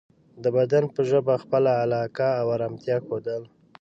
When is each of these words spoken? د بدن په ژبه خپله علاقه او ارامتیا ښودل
د 0.43 0.45
بدن 0.57 0.83
په 0.93 1.01
ژبه 1.09 1.35
خپله 1.43 1.71
علاقه 1.83 2.29
او 2.41 2.45
ارامتیا 2.55 2.97
ښودل 3.05 3.43